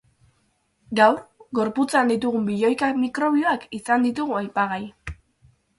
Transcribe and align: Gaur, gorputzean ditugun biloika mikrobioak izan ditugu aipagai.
Gaur, 0.99 1.19
gorputzean 1.59 2.11
ditugun 2.13 2.49
biloika 2.49 2.91
mikrobioak 3.05 3.69
izan 3.83 4.09
ditugu 4.11 4.41
aipagai. 4.43 4.83